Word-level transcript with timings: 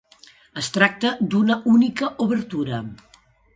Es 0.61 0.69
tracta 0.77 1.11
d'una 1.35 1.59
única 1.75 2.11
obertura. 2.27 2.83